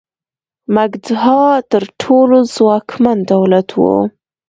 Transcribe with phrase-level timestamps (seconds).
[0.75, 1.39] مګدها
[1.71, 3.83] تر ټولو ځواکمن دولت و.